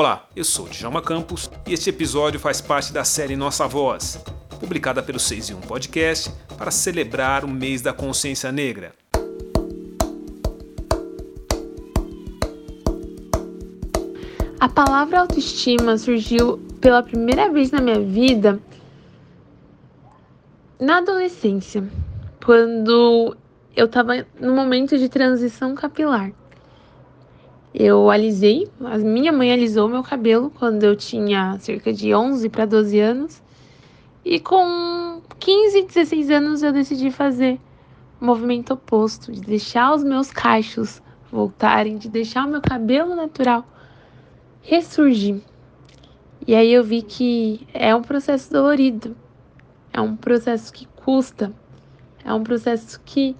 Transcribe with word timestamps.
Olá, 0.00 0.28
eu 0.36 0.44
sou 0.44 0.68
Djalma 0.68 1.02
Campos 1.02 1.50
e 1.66 1.74
este 1.74 1.90
episódio 1.90 2.38
faz 2.38 2.60
parte 2.60 2.92
da 2.92 3.02
série 3.02 3.34
Nossa 3.34 3.66
Voz, 3.66 4.24
publicada 4.60 5.02
pelo 5.02 5.18
6 5.18 5.48
e 5.48 5.54
1 5.54 5.60
Podcast 5.62 6.30
para 6.56 6.70
celebrar 6.70 7.44
o 7.44 7.48
mês 7.48 7.82
da 7.82 7.92
consciência 7.92 8.52
negra. 8.52 8.92
A 14.60 14.68
palavra 14.68 15.18
autoestima 15.18 15.98
surgiu 15.98 16.58
pela 16.80 17.02
primeira 17.02 17.50
vez 17.50 17.72
na 17.72 17.80
minha 17.80 17.98
vida 17.98 18.62
na 20.78 20.98
adolescência, 20.98 21.82
quando 22.46 23.36
eu 23.74 23.86
estava 23.86 24.24
no 24.38 24.54
momento 24.54 24.96
de 24.96 25.08
transição 25.08 25.74
capilar. 25.74 26.30
Eu 27.74 28.10
alisei, 28.10 28.66
a 28.80 28.96
minha 28.98 29.30
mãe 29.30 29.52
alisou 29.52 29.88
meu 29.88 30.02
cabelo 30.02 30.50
quando 30.50 30.84
eu 30.84 30.96
tinha 30.96 31.58
cerca 31.58 31.92
de 31.92 32.14
11 32.14 32.48
para 32.48 32.64
12 32.64 32.98
anos. 32.98 33.42
E 34.24 34.40
com 34.40 35.20
15, 35.38 35.82
16 35.82 36.30
anos 36.30 36.62
eu 36.62 36.72
decidi 36.72 37.10
fazer 37.10 37.60
o 38.20 38.24
movimento 38.24 38.74
oposto, 38.74 39.30
de 39.30 39.40
deixar 39.40 39.94
os 39.94 40.02
meus 40.02 40.30
cachos 40.30 41.02
voltarem, 41.30 41.98
de 41.98 42.08
deixar 42.08 42.46
o 42.46 42.50
meu 42.50 42.60
cabelo 42.60 43.14
natural 43.14 43.64
ressurgir. 44.62 45.40
E 46.46 46.54
aí 46.54 46.72
eu 46.72 46.82
vi 46.82 47.02
que 47.02 47.66
é 47.72 47.94
um 47.94 48.02
processo 48.02 48.52
dolorido, 48.52 49.16
é 49.92 50.00
um 50.00 50.16
processo 50.16 50.72
que 50.72 50.86
custa, 50.86 51.52
é 52.24 52.32
um 52.32 52.42
processo 52.42 53.00
que 53.04 53.36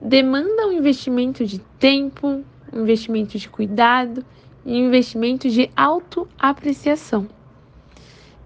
demanda 0.00 0.66
um 0.66 0.72
investimento 0.72 1.44
de 1.44 1.58
tempo, 1.78 2.44
investimento 2.72 3.38
de 3.38 3.48
cuidado 3.48 4.24
e 4.64 4.76
investimento 4.76 5.48
de 5.48 5.70
autoapreciação. 5.76 7.28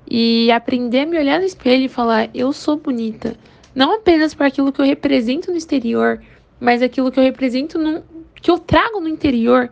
E 0.09 0.50
aprender 0.50 1.00
a 1.00 1.06
me 1.06 1.19
olhar 1.19 1.41
no 1.41 1.47
espelho 1.47 1.84
e 1.84 1.89
falar: 1.89 2.28
eu 2.34 2.53
sou 2.53 2.77
bonita, 2.77 3.36
não 3.75 3.94
apenas 3.94 4.34
por 4.34 4.47
aquilo 4.47 4.72
que 4.72 4.81
eu 4.81 4.86
represento 4.86 5.50
no 5.50 5.56
exterior, 5.56 6.22
mas 6.61 6.83
aquilo 6.83 7.11
que 7.11 7.19
eu 7.19 7.25
represento 7.25 7.78
no 7.78 8.03
que 8.41 8.50
eu 8.50 8.58
trago 8.58 9.00
no 9.00 9.08
interior 9.08 9.70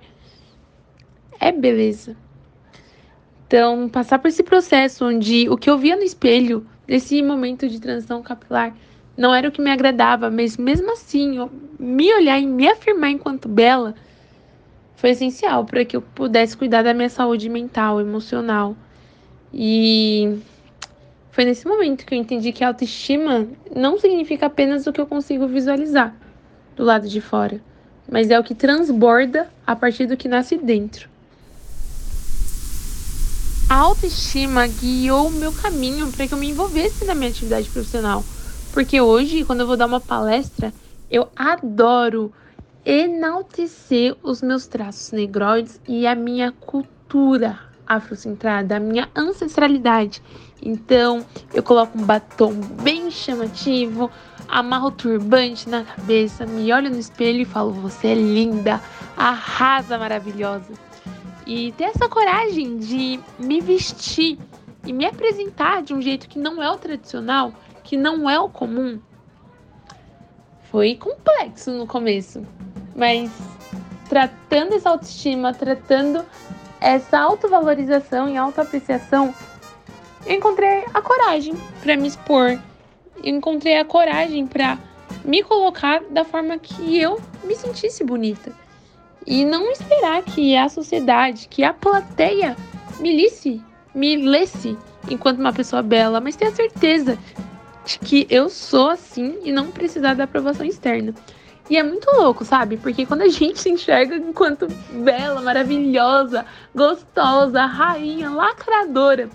é 1.38 1.52
beleza. 1.52 2.16
Então, 3.46 3.86
passar 3.86 4.18
por 4.18 4.28
esse 4.28 4.42
processo 4.42 5.04
onde 5.04 5.46
o 5.50 5.58
que 5.58 5.68
eu 5.68 5.76
via 5.76 5.94
no 5.94 6.02
espelho, 6.02 6.66
nesse 6.88 7.20
momento 7.20 7.68
de 7.68 7.78
transição 7.78 8.22
capilar, 8.22 8.74
não 9.14 9.34
era 9.34 9.48
o 9.48 9.52
que 9.52 9.60
me 9.60 9.70
agradava, 9.70 10.30
mas 10.30 10.56
mesmo 10.56 10.90
assim, 10.92 11.38
me 11.78 12.14
olhar 12.14 12.40
e 12.40 12.46
me 12.46 12.66
afirmar 12.66 13.10
enquanto 13.10 13.48
bela 13.48 13.94
foi 15.02 15.10
essencial 15.10 15.64
para 15.64 15.84
que 15.84 15.96
eu 15.96 16.00
pudesse 16.00 16.56
cuidar 16.56 16.84
da 16.84 16.94
minha 16.94 17.08
saúde 17.08 17.48
mental, 17.48 18.00
emocional. 18.00 18.76
E 19.52 20.38
foi 21.32 21.44
nesse 21.44 21.66
momento 21.66 22.06
que 22.06 22.14
eu 22.14 22.18
entendi 22.18 22.52
que 22.52 22.62
a 22.62 22.68
autoestima 22.68 23.48
não 23.74 23.98
significa 23.98 24.46
apenas 24.46 24.86
o 24.86 24.92
que 24.92 25.00
eu 25.00 25.06
consigo 25.06 25.48
visualizar 25.48 26.14
do 26.76 26.84
lado 26.84 27.08
de 27.08 27.20
fora, 27.20 27.60
mas 28.08 28.30
é 28.30 28.38
o 28.38 28.44
que 28.44 28.54
transborda 28.54 29.50
a 29.66 29.74
partir 29.74 30.06
do 30.06 30.16
que 30.16 30.28
nasce 30.28 30.56
dentro. 30.56 31.08
A 33.68 33.74
autoestima 33.74 34.68
guiou 34.68 35.26
o 35.26 35.32
meu 35.32 35.52
caminho 35.52 36.12
para 36.12 36.28
que 36.28 36.34
eu 36.34 36.38
me 36.38 36.50
envolvesse 36.50 37.04
na 37.04 37.14
minha 37.16 37.30
atividade 37.30 37.68
profissional. 37.70 38.22
Porque 38.72 39.00
hoje, 39.00 39.44
quando 39.44 39.62
eu 39.62 39.66
vou 39.66 39.76
dar 39.76 39.86
uma 39.86 40.00
palestra, 40.00 40.72
eu 41.10 41.28
adoro 41.34 42.32
enaltecer 42.84 44.16
os 44.22 44.42
meus 44.42 44.66
traços 44.66 45.12
negroides 45.12 45.80
e 45.86 46.06
a 46.06 46.14
minha 46.14 46.52
cultura 46.52 47.58
afrocentrada, 47.86 48.76
a 48.76 48.80
minha 48.80 49.08
ancestralidade. 49.14 50.22
Então, 50.60 51.24
eu 51.52 51.62
coloco 51.62 51.98
um 51.98 52.04
batom 52.04 52.52
bem 52.82 53.10
chamativo, 53.10 54.10
amarro 54.48 54.88
o 54.88 54.92
turbante 54.92 55.68
na 55.68 55.84
cabeça, 55.84 56.46
me 56.46 56.72
olho 56.72 56.90
no 56.90 56.98
espelho 56.98 57.40
e 57.40 57.44
falo: 57.44 57.72
Você 57.72 58.08
é 58.08 58.14
linda, 58.14 58.80
arrasa 59.16 59.98
maravilhosa. 59.98 60.72
E 61.46 61.72
ter 61.72 61.84
essa 61.84 62.08
coragem 62.08 62.78
de 62.78 63.18
me 63.38 63.60
vestir 63.60 64.38
e 64.86 64.92
me 64.92 65.04
apresentar 65.04 65.82
de 65.82 65.92
um 65.92 66.00
jeito 66.00 66.28
que 66.28 66.38
não 66.38 66.62
é 66.62 66.70
o 66.70 66.76
tradicional, 66.76 67.52
que 67.82 67.96
não 67.96 68.30
é 68.30 68.38
o 68.38 68.48
comum, 68.48 69.00
foi 70.72 70.96
complexo 70.96 71.70
no 71.70 71.86
começo. 71.86 72.46
Mas 72.94 73.30
tratando 74.08 74.74
essa 74.74 74.90
autoestima, 74.90 75.54
tratando 75.54 76.24
essa 76.80 77.18
autovalorização 77.18 78.28
e 78.28 78.36
autoapreciação, 78.36 79.34
eu 80.26 80.36
encontrei 80.36 80.84
a 80.92 81.00
coragem 81.00 81.54
para 81.82 81.96
me 81.96 82.08
expor. 82.08 82.58
Encontrei 83.22 83.78
a 83.78 83.84
coragem 83.84 84.46
para 84.46 84.78
me 85.24 85.42
colocar 85.42 86.02
da 86.10 86.24
forma 86.24 86.58
que 86.58 86.98
eu 86.98 87.20
me 87.44 87.54
sentisse 87.54 88.02
bonita 88.02 88.52
e 89.26 89.44
não 89.44 89.70
esperar 89.70 90.22
que 90.22 90.56
a 90.56 90.68
sociedade, 90.68 91.46
que 91.48 91.62
a 91.62 91.72
plateia 91.72 92.56
me 92.98 93.14
lisse, 93.14 93.62
me 93.94 94.16
lesse 94.16 94.76
enquanto 95.08 95.38
uma 95.38 95.52
pessoa 95.52 95.82
bela, 95.82 96.20
mas 96.20 96.36
ter 96.36 96.46
a 96.46 96.54
certeza 96.54 97.18
de 97.84 97.98
que 97.98 98.26
eu 98.30 98.48
sou 98.48 98.90
assim 98.90 99.38
e 99.42 99.52
não 99.52 99.70
precisar 99.70 100.14
da 100.14 100.24
aprovação 100.24 100.66
externa. 100.66 101.14
E 101.72 101.76
é 101.78 101.82
muito 101.82 102.06
louco, 102.14 102.44
sabe? 102.44 102.76
Porque 102.76 103.06
quando 103.06 103.22
a 103.22 103.28
gente 103.28 103.58
se 103.58 103.70
enxerga 103.70 104.14
enquanto 104.14 104.68
bela, 104.92 105.40
maravilhosa, 105.40 106.44
gostosa, 106.74 107.64
rainha, 107.64 108.28
lacradora, 108.28 109.30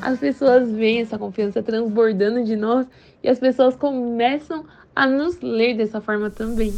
as 0.00 0.18
pessoas 0.18 0.72
veem 0.72 1.02
essa 1.02 1.18
confiança 1.18 1.62
transbordando 1.62 2.44
de 2.44 2.56
nós 2.56 2.86
e 3.22 3.28
as 3.28 3.38
pessoas 3.38 3.76
começam 3.76 4.64
a 4.96 5.06
nos 5.06 5.38
ler 5.42 5.76
dessa 5.76 6.00
forma 6.00 6.30
também. 6.30 6.72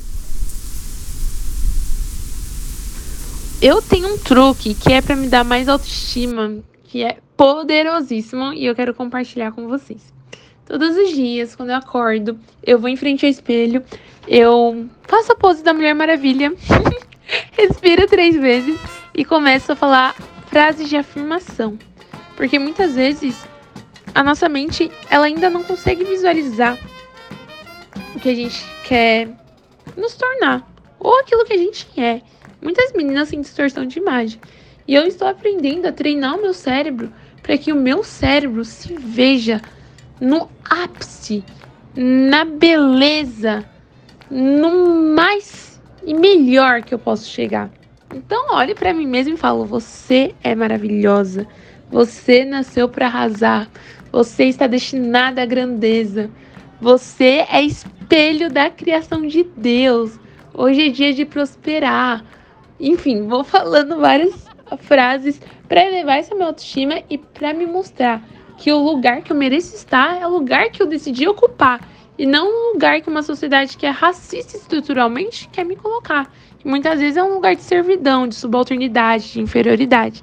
Eu 3.62 3.80
tenho 3.80 4.14
um 4.14 4.18
truque 4.18 4.74
que 4.74 4.92
é 4.92 5.00
para 5.00 5.14
me 5.14 5.28
dar 5.28 5.44
mais 5.44 5.68
autoestima, 5.68 6.56
que 6.82 7.04
é 7.04 7.18
poderosíssimo 7.36 8.52
e 8.52 8.66
eu 8.66 8.74
quero 8.74 8.92
compartilhar 8.92 9.52
com 9.52 9.68
vocês. 9.68 10.13
Todos 10.66 10.96
os 10.96 11.10
dias, 11.10 11.54
quando 11.54 11.70
eu 11.70 11.76
acordo, 11.76 12.38
eu 12.62 12.78
vou 12.78 12.88
em 12.88 12.96
frente 12.96 13.26
ao 13.26 13.30
espelho, 13.30 13.84
eu 14.26 14.88
faço 15.02 15.32
a 15.32 15.36
pose 15.36 15.62
da 15.62 15.74
Mulher 15.74 15.94
Maravilha, 15.94 16.52
respiro 17.52 18.06
três 18.06 18.34
vezes 18.36 18.80
e 19.14 19.24
começo 19.24 19.72
a 19.72 19.76
falar 19.76 20.14
frases 20.46 20.88
de 20.88 20.96
afirmação. 20.96 21.78
Porque 22.36 22.58
muitas 22.58 22.94
vezes 22.94 23.46
a 24.14 24.22
nossa 24.22 24.48
mente 24.48 24.90
ela 25.10 25.26
ainda 25.26 25.50
não 25.50 25.62
consegue 25.62 26.04
visualizar 26.04 26.78
o 28.14 28.20
que 28.20 28.30
a 28.30 28.34
gente 28.34 28.64
quer 28.84 29.28
nos 29.96 30.14
tornar 30.14 30.66
ou 30.98 31.18
aquilo 31.20 31.44
que 31.44 31.52
a 31.52 31.58
gente 31.58 31.88
é. 32.00 32.22
Muitas 32.62 32.92
meninas 32.92 33.28
têm 33.28 33.42
distorção 33.42 33.84
de 33.84 33.98
imagem. 33.98 34.40
E 34.88 34.94
eu 34.94 35.06
estou 35.06 35.28
aprendendo 35.28 35.86
a 35.86 35.92
treinar 35.92 36.36
o 36.36 36.40
meu 36.40 36.54
cérebro 36.54 37.12
para 37.42 37.58
que 37.58 37.72
o 37.72 37.76
meu 37.76 38.02
cérebro 38.02 38.64
se 38.64 38.94
veja 38.94 39.60
no 40.20 40.48
ápice, 40.68 41.44
na 41.96 42.44
beleza, 42.44 43.64
no 44.30 45.14
mais 45.14 45.80
e 46.04 46.14
melhor 46.14 46.82
que 46.82 46.94
eu 46.94 46.98
posso 46.98 47.28
chegar. 47.28 47.70
Então, 48.14 48.54
olhe 48.54 48.74
para 48.74 48.92
mim 48.92 49.06
mesmo 49.06 49.34
e 49.34 49.38
falo: 49.38 49.64
você 49.64 50.34
é 50.42 50.54
maravilhosa. 50.54 51.46
Você 51.90 52.44
nasceu 52.44 52.88
para 52.88 53.06
arrasar. 53.06 53.68
Você 54.10 54.44
está 54.44 54.66
destinada 54.66 55.42
à 55.42 55.46
grandeza. 55.46 56.30
Você 56.80 57.44
é 57.50 57.62
espelho 57.62 58.50
da 58.50 58.70
criação 58.70 59.26
de 59.26 59.44
Deus. 59.56 60.18
Hoje 60.52 60.88
é 60.88 60.90
dia 60.90 61.12
de 61.12 61.24
prosperar. 61.24 62.24
Enfim, 62.78 63.26
vou 63.26 63.42
falando 63.44 63.98
várias 63.98 64.46
frases 64.78 65.40
para 65.68 65.84
elevar 65.84 66.18
essa 66.18 66.34
minha 66.34 66.46
autoestima 66.46 67.02
e 67.08 67.18
para 67.18 67.52
me 67.52 67.66
mostrar 67.66 68.22
que 68.56 68.72
o 68.72 68.78
lugar 68.78 69.22
que 69.22 69.32
eu 69.32 69.36
mereço 69.36 69.74
estar 69.74 70.20
é 70.20 70.26
o 70.26 70.30
lugar 70.30 70.70
que 70.70 70.82
eu 70.82 70.86
decidi 70.86 71.26
ocupar 71.26 71.80
e 72.18 72.26
não 72.26 72.48
um 72.48 72.72
lugar 72.72 73.00
que 73.00 73.10
uma 73.10 73.22
sociedade 73.22 73.76
que 73.76 73.86
é 73.86 73.90
racista 73.90 74.56
estruturalmente 74.56 75.48
quer 75.52 75.64
me 75.64 75.76
colocar. 75.76 76.30
E 76.64 76.68
muitas 76.68 77.00
vezes 77.00 77.16
é 77.16 77.22
um 77.22 77.34
lugar 77.34 77.56
de 77.56 77.62
servidão, 77.62 78.28
de 78.28 78.34
subalternidade, 78.34 79.32
de 79.32 79.40
inferioridade. 79.40 80.22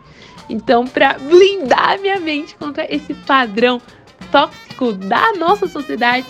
Então, 0.50 0.86
para 0.86 1.14
blindar 1.14 2.00
minha 2.00 2.20
mente 2.20 2.56
contra 2.56 2.86
esse 2.94 3.14
padrão 3.14 3.82
tóxico 4.32 4.94
da 4.94 5.34
nossa 5.34 5.68
sociedade, 5.68 6.28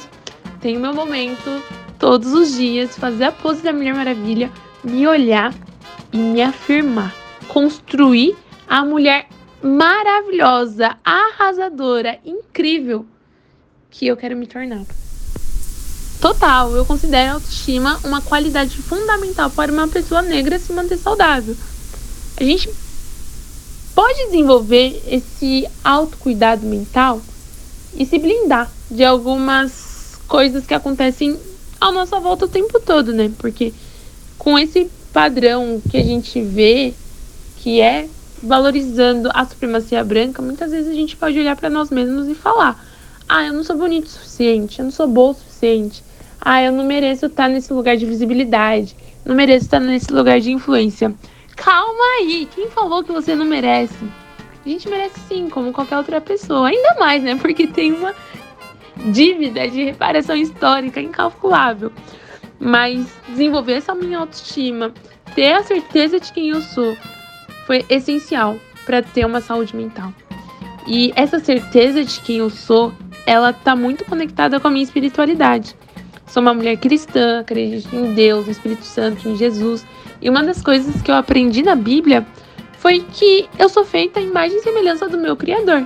tem 0.60 0.78
meu 0.78 0.94
momento 0.94 1.64
todos 1.98 2.34
os 2.34 2.56
dias, 2.56 2.98
fazer 2.98 3.26
a 3.26 3.32
pose 3.32 3.62
da 3.62 3.72
Mulher 3.72 3.94
Maravilha, 3.94 4.52
me 4.84 5.08
olhar 5.08 5.54
e 6.12 6.18
me 6.18 6.42
afirmar, 6.42 7.14
construir 7.48 8.36
a 8.68 8.84
mulher 8.84 9.28
maravilhosa, 9.62 10.98
arrasadora, 11.04 12.20
incrível 12.26 13.06
que 13.90 14.08
eu 14.08 14.18
quero 14.18 14.36
me 14.36 14.48
tornar. 14.48 14.86
Total, 16.20 16.72
eu 16.76 16.86
considero 16.86 17.32
a 17.32 17.34
autoestima 17.34 18.00
uma 18.04 18.22
qualidade 18.22 18.78
fundamental 18.78 19.50
para 19.50 19.72
uma 19.72 19.88
pessoa 19.88 20.22
negra 20.22 20.60
se 20.60 20.72
manter 20.72 20.98
saudável. 20.98 21.56
A 22.38 22.44
gente 22.44 22.70
pode 23.96 24.26
desenvolver 24.26 25.02
esse 25.08 25.68
autocuidado 25.84 26.66
mental 26.66 27.22
e 27.96 28.06
se 28.06 28.18
blindar 28.20 28.72
de 28.90 29.04
algumas 29.04 30.20
coisas 30.28 30.66
que 30.66 30.74
acontecem 30.74 31.38
à 31.80 31.92
nossa 31.92 32.20
volta 32.20 32.46
o 32.46 32.50
tempo 32.50 32.80
todo, 32.80 33.12
né? 33.12 33.32
Porque 33.38 33.74
com 34.38 34.58
esse 34.58 34.90
padrão 35.12 35.82
que 35.90 35.98
a 35.98 36.04
gente 36.04 36.42
vê, 36.42 36.94
que 37.58 37.82
é 37.82 38.08
valorizando 38.42 39.30
a 39.34 39.46
supremacia 39.46 40.04
branca, 40.04 40.42
muitas 40.42 40.72
vezes 40.72 40.90
a 40.92 40.96
gente 40.96 41.16
pode 41.16 41.40
olhar 41.40 41.56
para 41.56 41.70
nós 41.70 41.90
mesmos 41.90 42.28
e 42.28 42.36
falar: 42.36 42.84
ah, 43.28 43.46
eu 43.46 43.54
não 43.54 43.64
sou 43.64 43.78
bonito 43.78 44.06
o 44.06 44.10
suficiente, 44.10 44.80
eu 44.80 44.86
não 44.86 44.92
sou 44.92 45.08
boa 45.08 45.32
o 45.32 45.34
suficiente, 45.34 46.04
ah, 46.40 46.62
eu 46.62 46.72
não 46.72 46.86
mereço 46.86 47.28
estar 47.28 47.48
nesse 47.48 47.72
lugar 47.72 47.96
de 47.98 48.06
visibilidade, 48.06 48.96
não 49.24 49.36
mereço 49.36 49.66
estar 49.66 49.80
nesse 49.80 50.12
lugar 50.12 50.40
de 50.40 50.52
influência. 50.52 51.14
Calma 51.56 52.04
aí, 52.20 52.48
quem 52.54 52.70
falou 52.70 53.04
que 53.04 53.12
você 53.12 53.36
não 53.36 53.46
merece? 53.46 53.96
A 54.66 54.70
gente 54.70 54.90
merece 54.90 55.20
sim, 55.28 55.50
como 55.50 55.72
qualquer 55.72 55.98
outra 55.98 56.22
pessoa. 56.22 56.68
Ainda 56.68 56.96
mais, 57.00 57.24
né? 57.24 57.36
Porque 57.36 57.68
tem 57.68 57.92
uma 57.92 58.14
dívida 59.12 59.68
de 59.68 59.84
reparação 59.84 60.36
histórica 60.36 61.02
incalculável. 61.02 61.92
Mas 62.60 63.08
desenvolver 63.30 63.74
essa 63.74 63.96
minha 63.96 64.20
autoestima, 64.20 64.94
ter 65.34 65.54
a 65.54 65.64
certeza 65.64 66.20
de 66.20 66.32
quem 66.32 66.50
eu 66.50 66.62
sou, 66.62 66.96
foi 67.66 67.86
essencial 67.90 68.58
para 68.86 69.02
ter 69.02 69.26
uma 69.26 69.42
saúde 69.42 69.76
mental. 69.76 70.14
E 70.88 71.12
essa 71.16 71.40
certeza 71.40 72.04
de 72.04 72.20
quem 72.22 72.38
eu 72.38 72.50
sou, 72.50 72.94
ela 73.26 73.54
tá 73.54 73.76
muito 73.76 74.04
conectada 74.06 74.60
com 74.60 74.68
a 74.68 74.72
minha 74.72 74.84
espiritualidade. 74.84 75.76
Sou 76.28 76.42
uma 76.42 76.54
mulher 76.54 76.78
cristã, 76.78 77.42
acredito 77.42 77.94
em 77.96 78.14
Deus, 78.14 78.46
no 78.46 78.52
Espírito 78.52 78.84
Santo, 78.84 79.28
em 79.28 79.36
Jesus. 79.36 79.86
E 80.22 80.30
uma 80.30 80.44
das 80.44 80.62
coisas 80.62 81.02
que 81.02 81.12
eu 81.12 81.16
aprendi 81.16 81.62
na 81.62 81.76
Bíblia 81.76 82.26
foi 82.80 83.06
que 83.14 83.48
eu 83.60 83.70
sou 83.70 83.84
feita 83.86 84.20
à 84.20 84.24
imagem 84.24 84.58
e 84.58 84.62
semelhança 84.62 85.08
do 85.08 85.18
meu 85.18 85.36
Criador. 85.36 85.86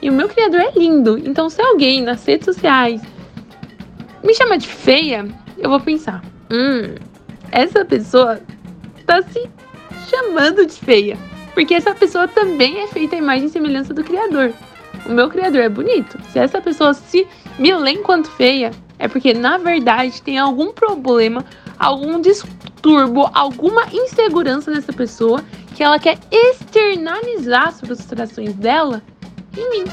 E 0.00 0.10
o 0.10 0.12
meu 0.12 0.28
Criador 0.28 0.60
é 0.60 0.72
lindo. 0.76 1.18
Então, 1.18 1.48
se 1.48 1.60
alguém 1.60 2.02
nas 2.02 2.24
redes 2.24 2.46
sociais 2.46 3.00
me 4.24 4.34
chama 4.34 4.58
de 4.58 4.66
feia, 4.66 5.26
eu 5.58 5.70
vou 5.70 5.80
pensar: 5.80 6.22
hum, 6.50 6.94
essa 7.52 7.84
pessoa 7.84 8.40
tá 9.06 9.22
se 9.22 9.48
chamando 10.08 10.66
de 10.66 10.74
feia. 10.74 11.18
Porque 11.54 11.74
essa 11.74 11.94
pessoa 11.94 12.28
também 12.28 12.80
é 12.80 12.86
feita 12.86 13.16
à 13.16 13.18
imagem 13.18 13.46
e 13.46 13.50
semelhança 13.50 13.94
do 13.94 14.04
Criador. 14.04 14.52
O 15.06 15.12
meu 15.12 15.28
Criador 15.28 15.62
é 15.62 15.68
bonito. 15.68 16.18
Se 16.30 16.38
essa 16.38 16.60
pessoa 16.60 16.92
se 16.92 17.26
me 17.58 17.74
lê 17.74 17.92
enquanto 17.92 18.28
feia, 18.30 18.70
é 18.98 19.08
porque 19.08 19.32
na 19.32 19.56
verdade 19.58 20.20
tem 20.22 20.38
algum 20.38 20.72
problema, 20.72 21.44
algum 21.78 22.20
distúrbio, 22.20 23.30
alguma 23.32 23.86
insegurança 23.92 24.70
nessa 24.70 24.92
pessoa 24.92 25.42
que 25.74 25.82
ela 25.82 25.98
quer 25.98 26.18
externalizar 26.30 27.68
as 27.68 27.80
frustrações 27.80 28.54
dela 28.54 29.02
em 29.56 29.70
mim. 29.70 29.84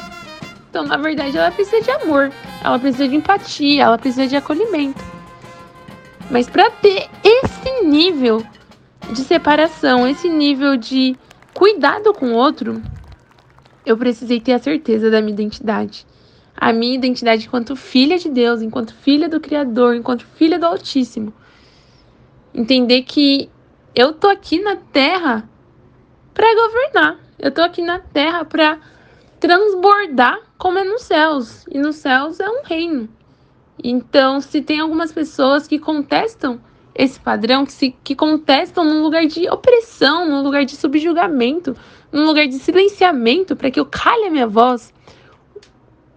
Então, 0.70 0.84
na 0.84 0.98
verdade, 0.98 1.38
ela 1.38 1.52
precisa 1.52 1.82
de 1.82 1.92
amor, 1.92 2.32
ela 2.64 2.80
precisa 2.80 3.08
de 3.08 3.16
empatia, 3.16 3.84
ela 3.84 3.98
precisa 3.98 4.26
de 4.26 4.36
acolhimento. 4.36 5.04
Mas 6.32 6.50
para 6.50 6.72
ter 6.72 7.10
esse 7.24 7.84
nível 7.86 8.44
de 9.14 9.22
separação, 9.22 10.08
esse 10.08 10.28
nível 10.28 10.76
de 10.76 11.16
cuidado 11.54 12.12
com 12.14 12.32
o 12.32 12.36
outro, 12.36 12.82
eu 13.86 13.96
precisei 13.96 14.42
ter 14.42 14.54
a 14.54 14.60
certeza 14.60 15.12
da 15.12 15.22
minha 15.22 15.34
identidade. 15.34 16.06
A 16.56 16.74
minha 16.74 16.96
identidade 16.96 17.46
enquanto 17.46 17.76
filha 17.76 18.18
de 18.18 18.28
Deus, 18.30 18.62
enquanto 18.62 18.94
filha 18.96 19.30
do 19.30 19.40
Criador, 19.40 19.96
enquanto 19.96 20.26
filha 20.26 20.58
do 20.58 20.66
Altíssimo. 20.66 21.32
Entender 22.54 23.04
que 23.04 23.50
eu 23.94 24.14
tô 24.14 24.28
aqui 24.28 24.60
na 24.60 24.78
terra 24.78 25.48
para 26.34 26.48
governar. 26.56 27.20
Eu 27.38 27.52
tô 27.52 27.62
aqui 27.62 27.82
na 27.82 28.00
terra 28.00 28.44
para 28.44 28.80
transbordar 29.40 30.40
como 30.58 30.80
é 30.80 30.84
nos 30.84 31.04
céus. 31.04 31.66
E 31.70 31.78
nos 31.78 31.98
céus 31.98 32.40
é 32.40 32.50
um 32.50 32.64
reino. 32.64 33.08
Então, 33.84 34.42
se 34.42 34.62
tem 34.62 34.80
algumas 34.80 35.12
pessoas 35.12 35.68
que 35.68 35.78
contestam 35.78 36.60
esse 36.96 37.20
padrão, 37.20 37.66
que, 37.66 37.72
se, 37.72 37.96
que 38.04 38.16
contestam 38.16 38.84
num 38.84 39.02
lugar 39.02 39.26
de 39.26 39.50
opressão, 39.50 40.28
num 40.30 40.44
lugar 40.44 40.64
de 40.66 40.76
subjugamento, 40.76 41.76
num 42.12 42.26
lugar 42.26 42.48
de 42.48 42.56
silenciamento, 42.56 43.56
para 43.56 43.72
que 43.72 43.80
eu 43.80 43.86
calhe 43.86 44.28
a 44.28 44.30
minha 44.30 44.48
voz, 44.48 44.94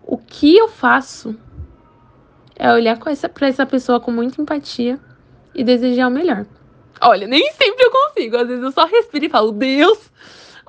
o 0.07 0.19
que 0.19 0.57
eu 0.57 0.69
faço 0.69 1.35
é 2.55 2.73
olhar 2.73 2.99
para 2.99 3.13
essa, 3.13 3.31
essa 3.41 3.67
pessoa 3.67 4.01
com 4.01 4.11
muita 4.11 4.41
empatia 4.41 5.01
e 5.55 5.65
desejar 5.65 6.09
o 6.09 6.11
melhor. 6.11 6.47
Olha, 7.01 7.27
nem 7.27 7.53
sempre 7.53 7.85
eu 7.85 7.91
consigo. 7.91 8.37
Às 8.37 8.49
vezes 8.49 8.63
eu 8.63 8.73
só 8.73 8.87
respiro 8.87 9.27
e 9.27 9.29
falo, 9.29 9.53
Deus, 9.53 10.11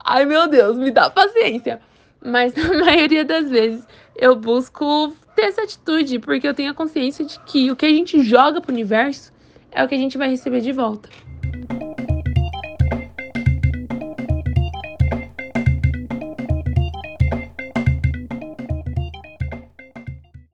ai 0.03 0.25
meu 0.25 0.48
Deus, 0.48 0.77
me 0.77 0.92
dá 0.92 1.10
paciência. 1.10 1.81
Mas 2.24 2.53
na 2.56 2.86
maioria 2.86 3.24
das 3.24 3.50
vezes 3.50 3.86
eu 4.15 4.36
busco 4.36 5.15
ter 5.36 5.44
essa 5.44 5.63
atitude, 5.63 6.19
porque 6.19 6.48
eu 6.48 6.53
tenho 6.53 6.71
a 6.71 6.74
consciência 6.74 7.24
de 7.24 7.39
que 7.42 7.69
o 7.71 7.75
que 7.75 7.86
a 7.86 7.89
gente 7.89 8.21
joga 8.24 8.60
pro 8.60 8.74
universo 8.74 9.31
é 9.71 9.83
o 9.83 9.87
que 9.87 9.95
a 9.95 9.97
gente 9.97 10.17
vai 10.17 10.29
receber 10.29 10.61
de 10.61 10.71
volta. 10.71 11.09